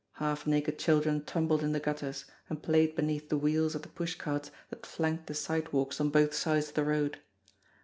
[0.13, 4.49] Half naked children tumbled in the gutters, and played beneath the wheels of the pushcarts
[4.71, 7.19] that flanked the side walks on both sides of the road.